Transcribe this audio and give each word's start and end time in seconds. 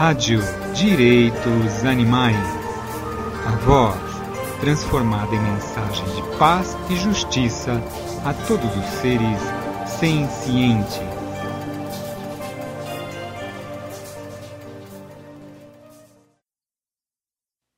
Rádio 0.00 0.40
Direitos 0.74 1.84
Animais. 1.84 2.34
A 3.46 3.54
voz 3.66 4.00
transformada 4.58 5.34
em 5.34 5.40
mensagem 5.42 6.06
de 6.14 6.38
paz 6.38 6.74
e 6.90 6.96
justiça 6.96 7.72
a 8.24 8.32
todos 8.46 8.74
os 8.78 8.86
seres 9.02 9.38
sencientes. 10.00 10.96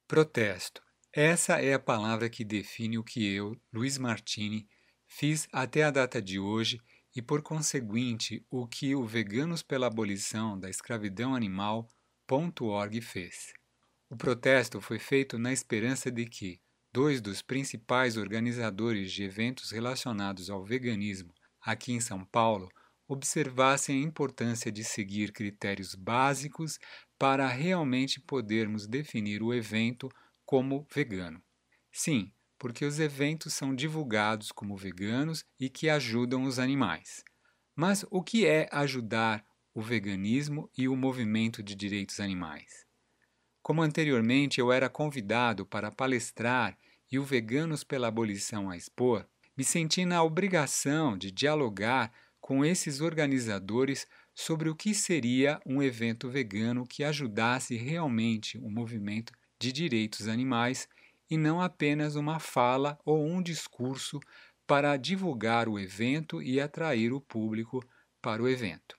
Protesto. 0.06 0.80
Essa 1.12 1.60
é 1.60 1.74
a 1.74 1.80
palavra 1.80 2.30
que 2.30 2.44
define 2.44 2.98
o 2.98 3.02
que 3.02 3.34
eu, 3.34 3.60
Luiz 3.72 3.98
Martini, 3.98 4.68
fiz 5.08 5.48
até 5.52 5.82
a 5.82 5.90
data 5.90 6.22
de 6.22 6.38
hoje 6.38 6.80
e, 7.16 7.20
por 7.20 7.42
conseguinte, 7.42 8.46
o 8.48 8.68
que 8.68 8.94
o 8.94 9.04
Veganos 9.04 9.60
pela 9.60 9.88
Abolição 9.88 10.56
da 10.56 10.70
Escravidão 10.70 11.34
Animal 11.34 11.88
.org 12.26 13.00
fez. 13.00 13.52
O 14.10 14.16
protesto 14.16 14.80
foi 14.80 14.98
feito 14.98 15.38
na 15.38 15.52
esperança 15.52 16.10
de 16.10 16.26
que 16.26 16.60
dois 16.92 17.20
dos 17.20 17.40
principais 17.40 18.16
organizadores 18.16 19.10
de 19.12 19.24
eventos 19.24 19.70
relacionados 19.70 20.50
ao 20.50 20.64
veganismo 20.64 21.32
aqui 21.60 21.92
em 21.92 22.00
São 22.00 22.24
Paulo 22.24 22.68
observassem 23.08 23.98
a 23.98 24.06
importância 24.06 24.70
de 24.70 24.84
seguir 24.84 25.32
critérios 25.32 25.94
básicos 25.94 26.78
para 27.18 27.46
realmente 27.46 28.20
podermos 28.20 28.86
definir 28.86 29.42
o 29.42 29.52
evento 29.52 30.08
como 30.44 30.86
vegano. 30.92 31.42
Sim, 31.90 32.32
porque 32.58 32.84
os 32.84 32.98
eventos 32.98 33.54
são 33.54 33.74
divulgados 33.74 34.52
como 34.52 34.76
veganos 34.76 35.44
e 35.58 35.68
que 35.68 35.88
ajudam 35.88 36.44
os 36.44 36.58
animais. 36.58 37.22
Mas 37.74 38.04
o 38.10 38.22
que 38.22 38.46
é 38.46 38.68
ajudar 38.70 39.44
o 39.74 39.80
veganismo 39.80 40.70
e 40.76 40.88
o 40.88 40.96
movimento 40.96 41.62
de 41.62 41.74
direitos 41.74 42.20
animais? 42.20 42.84
Como 43.62 43.80
anteriormente 43.80 44.60
eu 44.60 44.72
era 44.72 44.88
convidado 44.88 45.64
para 45.64 45.90
palestrar 45.90 46.76
e 47.10 47.18
o 47.18 47.24
Veganos 47.24 47.84
pela 47.84 48.08
Abolição 48.08 48.70
a 48.70 48.76
expor, 48.76 49.26
me 49.56 49.62
senti 49.62 50.04
na 50.04 50.22
obrigação 50.22 51.16
de 51.16 51.30
dialogar 51.30 52.12
com 52.40 52.64
esses 52.64 53.00
organizadores 53.00 54.06
sobre 54.34 54.68
o 54.68 54.74
que 54.74 54.94
seria 54.94 55.60
um 55.64 55.82
evento 55.82 56.28
vegano 56.28 56.86
que 56.86 57.04
ajudasse 57.04 57.76
realmente 57.76 58.58
o 58.58 58.70
movimento 58.70 59.32
de 59.60 59.70
direitos 59.70 60.26
animais 60.26 60.88
e 61.30 61.36
não 61.36 61.60
apenas 61.60 62.16
uma 62.16 62.40
fala 62.40 62.98
ou 63.04 63.24
um 63.24 63.40
discurso 63.42 64.18
para 64.66 64.96
divulgar 64.96 65.68
o 65.68 65.78
evento 65.78 66.42
e 66.42 66.60
atrair 66.60 67.12
o 67.12 67.20
público 67.20 67.80
para 68.20 68.42
o 68.42 68.48
evento. 68.48 68.96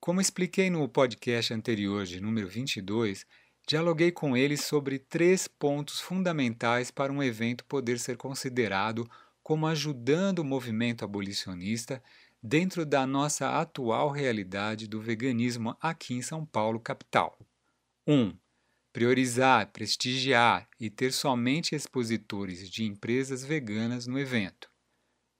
Como 0.00 0.20
expliquei 0.20 0.70
no 0.70 0.88
podcast 0.88 1.52
anterior 1.52 2.04
de 2.04 2.20
número 2.20 2.48
22, 2.48 3.26
dialoguei 3.66 4.12
com 4.12 4.36
eles 4.36 4.62
sobre 4.64 4.98
três 4.98 5.48
pontos 5.48 6.00
fundamentais 6.00 6.90
para 6.90 7.12
um 7.12 7.22
evento 7.22 7.64
poder 7.64 7.98
ser 7.98 8.16
considerado 8.16 9.10
como 9.42 9.66
ajudando 9.66 10.38
o 10.38 10.44
movimento 10.44 11.04
abolicionista 11.04 12.02
dentro 12.40 12.86
da 12.86 13.06
nossa 13.06 13.60
atual 13.60 14.10
realidade 14.10 14.86
do 14.86 15.00
veganismo 15.00 15.76
aqui 15.80 16.14
em 16.14 16.22
São 16.22 16.46
Paulo, 16.46 16.78
capital. 16.78 17.36
1. 18.06 18.14
Um, 18.14 18.38
priorizar, 18.92 19.70
prestigiar 19.72 20.68
e 20.78 20.88
ter 20.88 21.12
somente 21.12 21.74
expositores 21.74 22.70
de 22.70 22.84
empresas 22.84 23.44
veganas 23.44 24.06
no 24.06 24.18
evento. 24.18 24.70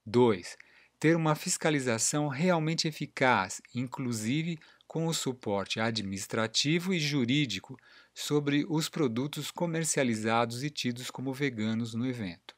2. 0.05 0.57
Ter 0.99 1.15
uma 1.15 1.33
fiscalização 1.33 2.27
realmente 2.27 2.87
eficaz, 2.87 3.61
inclusive 3.73 4.59
com 4.85 5.07
o 5.07 5.13
suporte 5.13 5.79
administrativo 5.79 6.93
e 6.93 6.99
jurídico 6.99 7.77
sobre 8.13 8.65
os 8.67 8.89
produtos 8.89 9.49
comercializados 9.49 10.63
e 10.63 10.69
tidos 10.69 11.09
como 11.09 11.33
veganos 11.33 11.93
no 11.93 12.05
evento. 12.05 12.53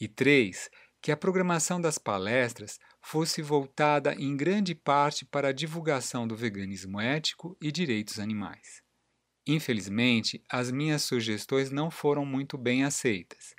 E 0.00 0.06
3. 0.06 0.70
Que 1.02 1.10
a 1.10 1.16
programação 1.16 1.80
das 1.80 1.98
palestras 1.98 2.78
fosse 3.02 3.42
voltada 3.42 4.14
em 4.14 4.36
grande 4.36 4.74
parte 4.74 5.24
para 5.24 5.48
a 5.48 5.52
divulgação 5.52 6.28
do 6.28 6.36
veganismo 6.36 7.00
ético 7.00 7.56
e 7.60 7.72
direitos 7.72 8.18
animais. 8.20 8.82
Infelizmente, 9.46 10.42
as 10.48 10.70
minhas 10.70 11.02
sugestões 11.02 11.70
não 11.70 11.90
foram 11.90 12.24
muito 12.24 12.56
bem 12.56 12.84
aceitas. 12.84 13.54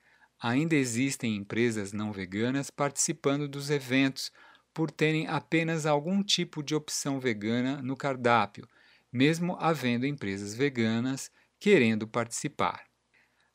Ainda 0.48 0.76
existem 0.76 1.36
empresas 1.36 1.92
não 1.92 2.12
veganas 2.12 2.70
participando 2.70 3.48
dos 3.48 3.72
eventos 3.72 4.32
por 4.76 4.92
terem 4.92 5.26
apenas 5.26 5.88
algum 5.88 6.22
tipo 6.22 6.62
de 6.62 6.76
opção 6.76 7.20
vegana 7.20 7.82
no 7.82 7.98
cardápio, 7.98 8.70
mesmo 9.12 9.58
havendo 9.60 10.06
empresas 10.06 10.54
veganas 10.54 11.32
querendo 11.60 12.08
participar. 12.08 12.84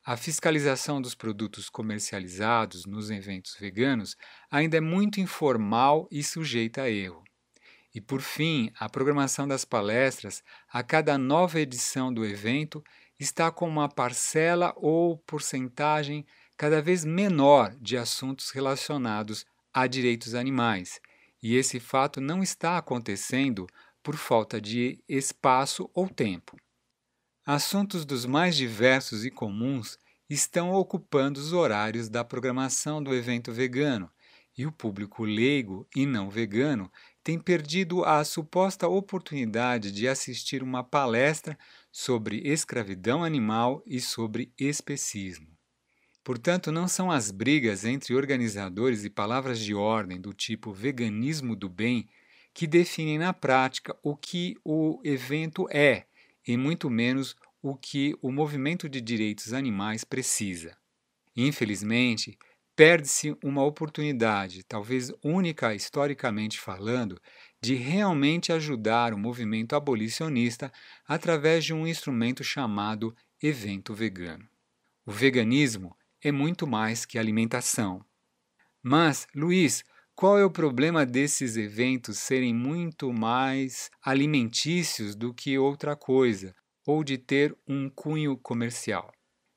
A 0.05 0.17
fiscalização 0.17 1.01
dos 1.01 1.15
produtos 1.15 1.71
comercializados 1.71 2.85
nos 2.87 3.09
eventos 3.09 3.55
veganos 3.55 4.17
ainda 4.51 4.79
é 4.79 4.81
muito 4.81 5.21
informal 5.21 6.09
e 6.11 6.25
sujeita 6.25 6.83
a 6.83 6.91
erro. 6.91 7.23
E 7.95 8.01
por 8.01 8.21
fim, 8.21 8.73
a 8.77 8.89
programação 8.89 9.47
das 9.47 9.65
palestras, 9.65 10.43
a 10.69 10.83
cada 10.83 11.17
nova 11.17 11.61
edição 11.61 12.13
do 12.13 12.27
evento, 12.27 12.83
está 13.17 13.49
com 13.49 13.69
uma 13.69 13.89
parcela 13.89 14.75
ou 14.77 15.19
porcentagem 15.19 16.27
cada 16.61 16.83
vez 16.83 17.07
menor 17.07 17.75
de 17.81 17.97
assuntos 17.97 18.51
relacionados 18.51 19.47
a 19.73 19.87
direitos 19.87 20.35
animais, 20.35 21.01
e 21.43 21.57
esse 21.57 21.81
fato 21.81 22.21
não 22.21 22.43
está 22.43 22.77
acontecendo 22.77 23.67
por 24.03 24.15
falta 24.15 24.61
de 24.61 25.03
espaço 25.09 25.89
ou 25.95 26.07
tempo. 26.07 26.59
Assuntos 27.47 28.05
dos 28.05 28.27
mais 28.27 28.55
diversos 28.55 29.25
e 29.25 29.31
comuns 29.31 29.97
estão 30.29 30.75
ocupando 30.75 31.41
os 31.41 31.55
horários 31.55 32.11
da 32.11 32.23
programação 32.23 33.03
do 33.03 33.15
evento 33.15 33.51
vegano, 33.51 34.11
e 34.55 34.67
o 34.67 34.73
público 34.73 35.25
leigo 35.25 35.89
e 35.97 36.05
não 36.05 36.29
vegano 36.29 36.93
tem 37.25 37.39
perdido 37.39 38.05
a 38.05 38.23
suposta 38.23 38.87
oportunidade 38.87 39.91
de 39.91 40.07
assistir 40.07 40.63
uma 40.63 40.85
palestra 40.85 41.59
sobre 41.91 42.47
escravidão 42.47 43.25
animal 43.25 43.83
e 43.87 43.99
sobre 43.99 44.53
especismo. 44.59 45.50
Portanto, 46.31 46.71
não 46.71 46.87
são 46.87 47.11
as 47.11 47.33
brigas 47.33 47.85
entre 47.85 48.15
organizadores 48.15 49.05
e 49.05 49.11
palavras 49.11 49.59
de 49.59 49.75
ordem 49.75 50.21
do 50.21 50.33
tipo 50.33 50.73
veganismo 50.73 51.57
do 51.57 51.69
bem 51.69 52.09
que 52.55 52.69
definem 52.69 53.19
na 53.19 53.33
prática 53.33 53.99
o 54.01 54.15
que 54.17 54.55
o 54.65 55.01
evento 55.03 55.67
é, 55.73 56.07
e 56.47 56.57
muito 56.57 56.89
menos 56.89 57.35
o 57.61 57.75
que 57.75 58.15
o 58.23 58.31
movimento 58.31 58.89
de 58.89 59.01
direitos 59.01 59.53
animais 59.53 60.05
precisa. 60.05 60.77
Infelizmente, 61.37 62.39
perde-se 62.77 63.37
uma 63.43 63.65
oportunidade, 63.65 64.63
talvez 64.63 65.11
única 65.25 65.75
historicamente 65.75 66.61
falando, 66.61 67.21
de 67.61 67.75
realmente 67.75 68.53
ajudar 68.53 69.13
o 69.13 69.19
movimento 69.19 69.75
abolicionista 69.75 70.73
através 71.09 71.65
de 71.65 71.75
um 71.75 71.89
instrumento 71.89 72.45
chamado 72.45 73.13
evento 73.43 73.93
vegano. 73.93 74.49
O 75.05 75.11
veganismo 75.11 75.97
é 76.23 76.31
muito 76.33 76.67
mais 76.67 77.05
que 77.05 77.19
alimentação. 77.19 78.05
Mas, 78.83 79.27
Luiz, 79.35 79.85
qual 80.15 80.39
é 80.39 80.45
o 80.45 80.51
problema 80.51 81.07
desses 81.07 81.57
eventos 81.57 82.19
serem 82.19 82.55
muito 82.55 83.13
mais 83.13 83.91
alimentícios 84.03 85.15
do 85.15 85.33
que 85.33 85.59
outra 85.59 85.97
coisa, 85.97 86.55
ou 86.87 87.03
de 87.03 87.17
ter 87.17 87.57
um 87.67 87.89
cunho 87.89 88.37
comercial? 88.37 89.11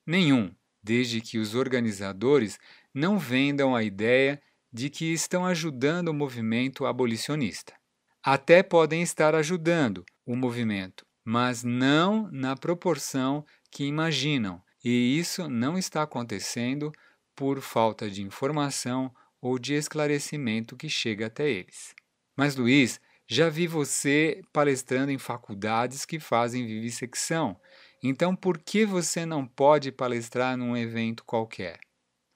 Nenhum, 0.05 0.53
desde 0.81 1.21
que 1.21 1.37
os 1.37 1.55
organizadores 1.55 2.59
não 2.93 3.17
vendam 3.17 3.75
a 3.75 3.83
ideia 3.83 4.41
de 4.71 4.89
que 4.89 5.13
estão 5.13 5.45
ajudando 5.45 6.09
o 6.09 6.13
movimento 6.13 6.85
abolicionista. 6.85 7.73
Até 8.23 8.63
podem 8.63 9.01
estar 9.01 9.35
ajudando 9.35 10.05
o 10.25 10.35
movimento, 10.35 11.05
mas 11.25 11.63
não 11.63 12.29
na 12.31 12.55
proporção 12.55 13.45
que 13.69 13.83
imaginam, 13.83 14.61
e 14.83 15.17
isso 15.17 15.47
não 15.47 15.77
está 15.77 16.03
acontecendo 16.03 16.91
por 17.35 17.61
falta 17.61 18.09
de 18.09 18.21
informação 18.21 19.13
ou 19.41 19.57
de 19.57 19.73
esclarecimento 19.73 20.75
que 20.75 20.89
chega 20.89 21.27
até 21.27 21.49
eles. 21.49 21.95
Mas, 22.35 22.55
Luiz, 22.55 22.99
já 23.27 23.49
vi 23.49 23.67
você 23.67 24.41
palestrando 24.51 25.11
em 25.11 25.17
faculdades 25.17 26.05
que 26.05 26.19
fazem 26.19 26.65
vivissecção, 26.65 27.59
então 28.01 28.35
por 28.35 28.57
que 28.57 28.85
você 28.85 29.25
não 29.25 29.47
pode 29.47 29.91
palestrar 29.91 30.57
num 30.57 30.75
evento 30.75 31.23
qualquer? 31.23 31.79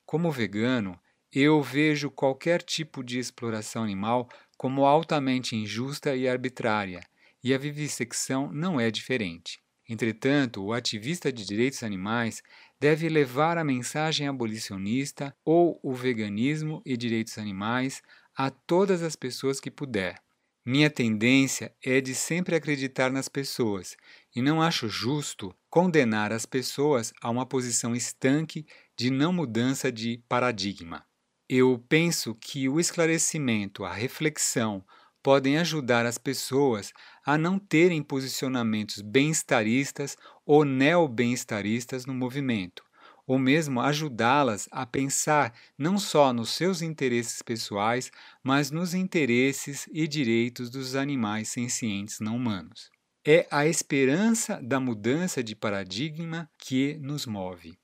Como 0.05 0.31
vegano, 0.31 0.97
eu 1.31 1.61
vejo 1.61 2.09
qualquer 2.09 2.61
tipo 2.61 3.03
de 3.03 3.19
exploração 3.19 3.83
animal 3.83 4.29
como 4.57 4.85
altamente 4.85 5.55
injusta 5.55 6.15
e 6.15 6.27
arbitrária, 6.27 7.01
e 7.43 7.53
a 7.53 7.57
vivissecção 7.57 8.51
não 8.51 8.79
é 8.79 8.89
diferente. 8.89 9.59
Entretanto, 9.89 10.63
o 10.63 10.73
ativista 10.73 11.31
de 11.31 11.45
direitos 11.45 11.81
animais 11.83 12.41
deve 12.79 13.07
levar 13.09 13.57
a 13.57 13.63
mensagem 13.63 14.27
abolicionista 14.27 15.35
ou 15.45 15.79
o 15.81 15.93
veganismo 15.93 16.81
e 16.85 16.97
direitos 16.97 17.37
animais 17.37 18.01
a 18.35 18.49
todas 18.49 19.01
as 19.01 19.15
pessoas 19.15 19.59
que 19.59 19.71
puder, 19.71 20.21
Minha 20.65 20.89
tendência 20.89 21.73
é 21.81 22.01
de 22.01 22.13
sempre 22.13 22.55
acreditar 22.55 23.09
nas 23.11 23.29
pessoas 23.29 23.95
e 24.35 24.41
não 24.41 24.61
acho 24.61 24.89
justo 24.89 25.55
condenar 25.69 26.31
as 26.33 26.45
pessoas 26.45 27.13
a 27.21 27.29
uma 27.29 27.45
posição 27.45 27.95
estanque 27.95 28.65
de 28.97 29.09
não 29.09 29.31
mudança 29.31 29.91
de 29.91 30.21
paradigma. 30.27 31.05
Eu 31.49 31.79
penso 31.87 32.35
que 32.35 32.67
o 32.67 32.79
esclarecimento, 32.79 33.85
a 33.85 33.93
reflexão, 33.93 34.85
podem 35.27 35.57
ajudar 35.57 36.05
as 36.05 36.17
pessoas 36.17 36.93
a 37.25 37.37
não 37.37 37.59
terem 37.59 38.01
posicionamentos 38.01 39.01
bem-estaristas 39.01 40.15
ou 40.45 40.63
neo-bem-estaristas 40.63 42.05
no 42.05 42.13
movimento, 42.13 42.81
ou 43.25 43.37
mesmo 43.37 43.81
ajudá-las 43.81 44.69
a 44.71 44.85
pensar 44.85 45.53
não 45.77 45.97
só 45.99 46.31
nos 46.31 46.51
seus 46.51 46.81
interesses 46.81 47.41
pessoais, 47.41 48.09
mas 48.41 48.71
nos 48.71 48.93
interesses 48.93 49.85
e 49.91 50.07
direitos 50.07 50.69
dos 50.69 50.95
animais 50.95 51.49
sencientes 51.49 52.21
não 52.21 52.37
humanos. 52.37 52.89
É 53.25 53.45
a 53.51 53.67
esperança 53.67 54.61
da 54.63 54.79
mudança 54.79 55.43
de 55.43 55.57
paradigma 55.57 56.49
que 56.57 56.97
nos 57.01 57.25
move. 57.25 57.77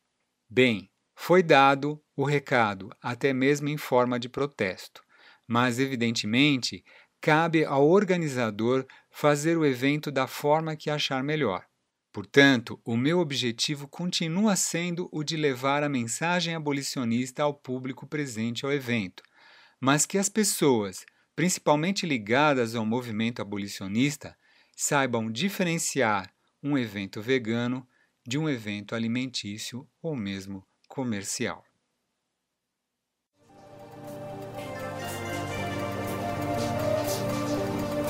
Bem, 0.50 0.90
foi 1.14 1.44
dado 1.44 2.02
o 2.16 2.24
recado, 2.24 2.90
até 3.02 3.34
mesmo 3.34 3.68
em 3.68 3.76
forma 3.76 4.18
de 4.18 4.30
protesto, 4.30 5.04
mas 5.46 5.78
evidentemente 5.78 6.84
cabe 7.24 7.64
ao 7.64 7.88
organizador 7.88 8.86
fazer 9.10 9.58
o 9.58 9.66
evento 9.66 10.12
da 10.12 10.28
forma 10.28 10.76
que 10.76 10.90
achar 10.90 11.24
melhor. 11.24 11.64
Portanto, 12.12 12.78
o 12.84 12.98
meu 12.98 13.20
objetivo 13.20 13.88
continua 13.88 14.58
sendo 14.58 15.08
o 15.10 15.24
de 15.24 15.38
levar 15.38 15.84
a 15.84 15.90
mensagem 15.90 16.54
abolicionista 16.54 17.42
ao 17.42 17.54
público 17.54 18.06
presente 18.06 18.66
ao 18.66 18.74
evento, 18.74 19.24
mas 19.80 20.06
que 20.06 20.18
as 20.18 20.28
pessoas, 20.28 21.06
principalmente 21.34 22.06
ligadas 22.06 22.76
ao 22.76 22.86
movimento 22.86 23.42
abolicionista, 23.42 24.36
saibam 24.76 25.32
diferenciar 25.32 26.30
um 26.62 26.78
evento 26.78 27.22
vegano 27.22 27.88
de 28.28 28.38
um 28.38 28.50
evento 28.50 28.96
alimentício 28.96 29.88
ou 30.02 30.14
mesmo 30.14 30.68
comercial. 30.90 31.64